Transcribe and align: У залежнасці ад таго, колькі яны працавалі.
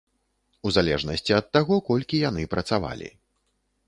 У 0.69 0.71
залежнасці 0.77 1.35
ад 1.39 1.47
таго, 1.57 1.77
колькі 1.89 2.21
яны 2.29 2.47
працавалі. 2.55 3.11